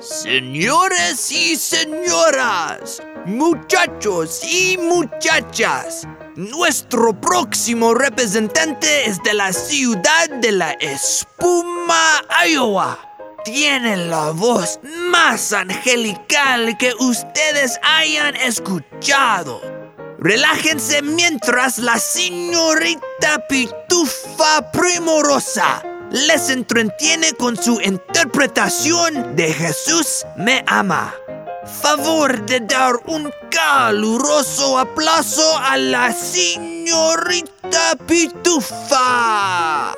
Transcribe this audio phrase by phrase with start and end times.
[0.00, 10.70] Señores y señoras, muchachos y muchachas, nuestro próximo representante es de la ciudad de la
[10.72, 12.98] Espuma, Iowa.
[13.44, 14.80] Tiene la voz
[15.10, 19.60] más angelical que ustedes hayan escuchado.
[20.18, 31.14] Relájense mientras la señorita Pitufa Primorosa les entretiene con su interpretación de Jesús me ama.
[31.82, 39.94] Favor de dar un caluroso aplauso a la señorita Pitufa.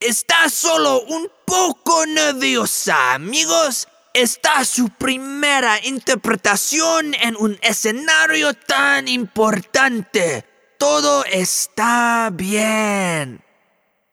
[0.00, 3.86] Está solo un poco nerviosa, amigos.
[4.14, 10.44] Está su primera interpretación en un escenario tan importante.
[10.78, 13.42] Todo está bien.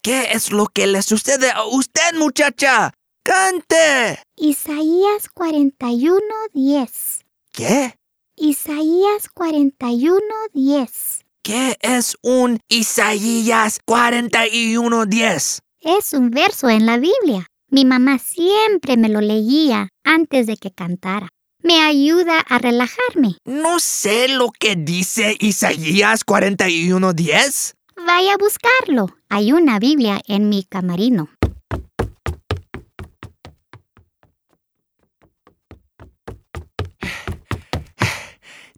[0.00, 2.94] ¿Qué es lo que le sucede a usted, muchacha?
[3.24, 4.22] ¡Cante!
[4.36, 7.24] Isaías 41:10.
[7.52, 7.96] ¿Qué?
[8.36, 11.24] Isaías 41:10.
[11.42, 15.58] ¿Qué es un Isaías 41:10?
[15.80, 17.49] Es un verso en la Biblia.
[17.72, 21.28] Mi mamá siempre me lo leía antes de que cantara.
[21.62, 23.36] Me ayuda a relajarme.
[23.44, 27.74] No sé lo que dice Isaías 41:10.
[28.04, 29.14] Vaya a buscarlo.
[29.28, 31.28] Hay una Biblia en mi camarino.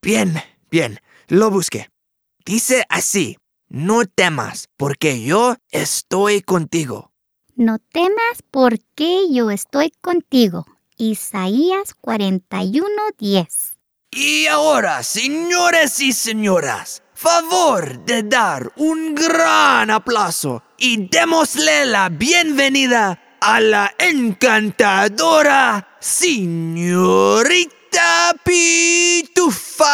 [0.00, 0.34] Bien,
[0.70, 1.88] bien, lo busqué.
[2.44, 7.10] Dice así, no temas, porque yo estoy contigo.
[7.58, 10.66] No temas porque yo estoy contigo.
[10.98, 13.78] Isaías 41:10.
[14.10, 23.38] Y ahora, señores y señoras, favor de dar un gran aplauso y démosle la bienvenida
[23.40, 27.72] a la encantadora señorita
[28.44, 29.86] Pitufa.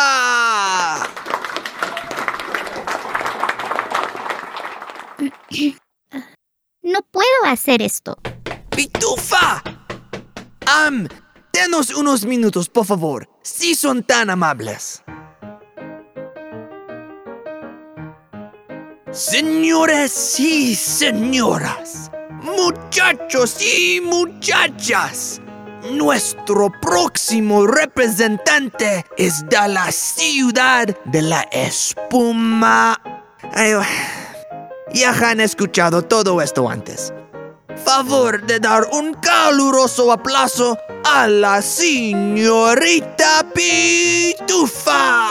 [6.93, 8.19] No puedo hacer esto.
[8.77, 9.63] ¡Pitufa!
[10.67, 11.09] Am,
[11.51, 15.03] denos unos minutos, por favor, si son tan amables.
[19.11, 22.11] Señores y señoras,
[22.43, 25.41] muchachos y muchachas,
[25.93, 33.01] nuestro próximo representante es de la ciudad de la espuma.
[33.55, 33.73] Ay,
[34.93, 37.13] ya han escuchado todo esto antes.
[37.85, 45.29] Favor de dar un caluroso aplauso a la señorita Pitufa.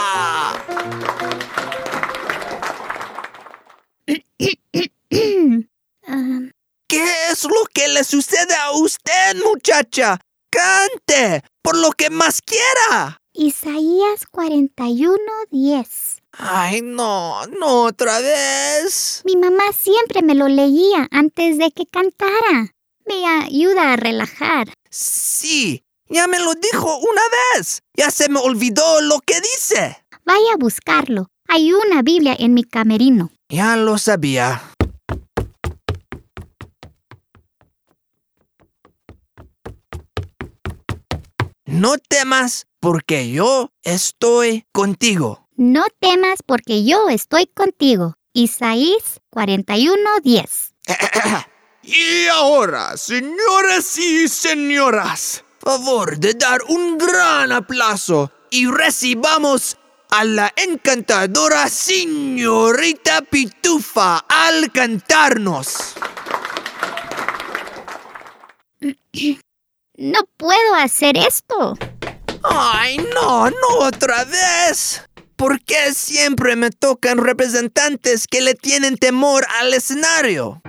[6.88, 10.20] ¿Qué es lo que le sucede a usted, muchacha?
[10.50, 13.18] Cante, por lo que más quiera.
[13.32, 16.21] Isaías 41:10.
[16.32, 19.22] Ay, no, no otra vez.
[19.24, 22.74] Mi mamá siempre me lo leía antes de que cantara.
[23.06, 24.72] Me ayuda a relajar.
[24.90, 27.22] Sí, ya me lo dijo una
[27.54, 27.82] vez.
[27.94, 30.04] Ya se me olvidó lo que dice.
[30.24, 31.28] Vaya a buscarlo.
[31.48, 33.30] Hay una Biblia en mi camerino.
[33.48, 34.62] Ya lo sabía.
[41.66, 45.41] No temas, porque yo estoy contigo.
[45.64, 48.16] No temas porque yo estoy contigo.
[48.32, 50.74] Isaías 41:10.
[51.84, 59.76] Y ahora, señoras y señoras, favor de dar un gran aplauso y recibamos
[60.10, 65.94] a la encantadora señorita Pitufa al cantarnos.
[69.94, 71.76] No puedo hacer esto.
[72.42, 75.02] Ay, no, no otra vez.
[75.42, 80.62] ¿Por qué siempre me tocan representantes que le tienen temor al escenario?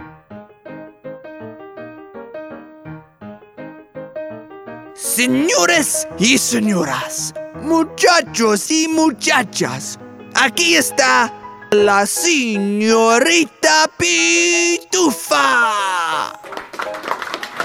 [4.95, 9.99] Señores y señoras, muchachos y muchachas,
[10.33, 11.31] aquí está
[11.69, 15.43] la señorita Pitufa.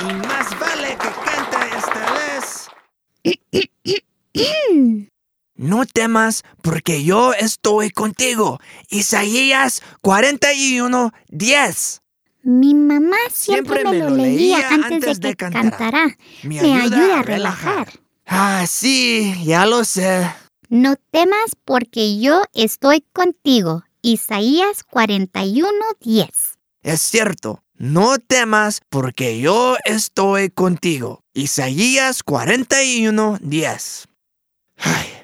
[0.02, 2.68] Y más vale que canta esta vez.
[5.58, 8.60] No temas, porque yo estoy contigo.
[8.90, 12.00] Isaías 41, 10.
[12.44, 16.16] Mi mamá siempre, me, lo leía antes, de que cantara.
[16.44, 17.88] Me Me ayuda ayuda a a relajar.
[18.24, 20.30] Ah, sí, ya lo sé.
[20.68, 23.82] No temas porque yo estoy contigo.
[24.00, 26.28] Isaías 41:10.
[26.82, 31.24] Es cierto, no temas porque yo estoy contigo.
[31.34, 34.06] Isaías 41:10.
[34.76, 35.17] Ay.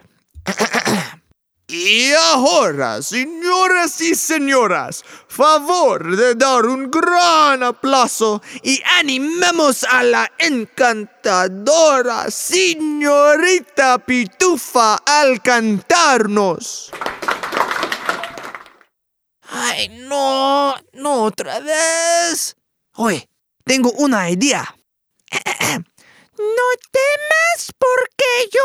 [1.66, 10.30] Y ahora, señoras y señoras, favor de dar un gran aplauso y animemos a la
[10.38, 16.92] encantadora señorita Pitufa al cantarnos.
[19.48, 22.56] Ay, no, no otra vez.
[22.96, 23.28] Oye,
[23.64, 24.73] tengo una idea.
[26.36, 28.60] No temas porque yo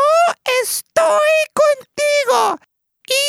[0.62, 2.58] estoy contigo.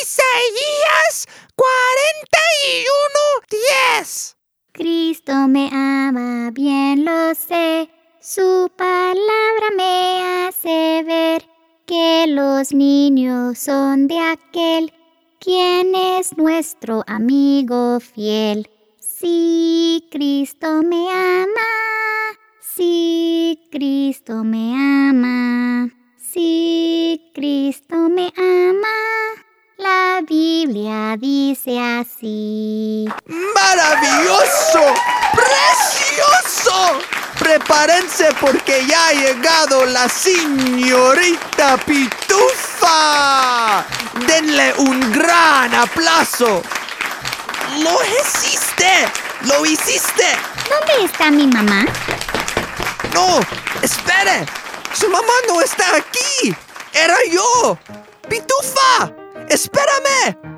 [0.02, 4.34] Isaías 41:10.
[4.72, 7.88] Cristo me ama, bien lo sé.
[8.20, 11.48] Su palabra me hace ver
[11.86, 14.92] que los niños son de aquel
[15.38, 18.68] quien es nuestro amigo fiel.
[18.98, 21.62] Sí, Cristo me ama.
[22.74, 25.90] Sí, Cristo me ama.
[26.16, 28.88] Sí, Cristo me ama.
[29.76, 33.06] La Biblia dice así.
[33.26, 34.94] ¡Maravilloso!
[35.34, 37.02] ¡Precioso!
[37.38, 43.84] Prepárense porque ya ha llegado la señorita Pitufa.
[44.26, 46.62] Denle un gran aplauso.
[47.82, 49.08] ¡Lo hiciste!
[49.42, 50.24] ¡Lo hiciste!
[50.70, 51.84] ¿Dónde está mi mamá?
[53.14, 53.40] ¡No!
[53.82, 54.46] ¡Espere!
[54.94, 56.54] ¡Su mamá no está aquí!
[56.92, 57.78] ¡Era yo!
[58.28, 59.12] ¡Pitufa!
[59.48, 60.51] ¡Espérame!